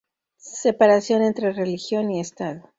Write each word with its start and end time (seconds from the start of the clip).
Separación 0.63 1.21
entre 1.21 1.51
religión 1.53 2.09
y 2.09 2.21
estado. 2.21 2.63